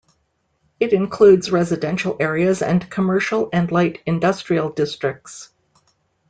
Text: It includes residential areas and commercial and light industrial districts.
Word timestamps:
It 0.79 0.93
includes 0.93 1.51
residential 1.51 2.17
areas 2.19 2.63
and 2.63 2.89
commercial 2.89 3.49
and 3.53 3.71
light 3.71 4.01
industrial 4.07 4.71
districts. 4.71 5.51